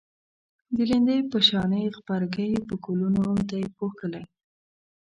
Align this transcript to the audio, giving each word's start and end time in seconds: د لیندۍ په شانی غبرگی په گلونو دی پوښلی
د 0.75 0.77
لیندۍ 0.89 1.19
په 1.31 1.37
شانی 1.47 1.83
غبرگی 1.95 2.51
په 2.67 2.73
گلونو 2.85 3.25
دی 3.49 3.63
پوښلی 3.77 4.23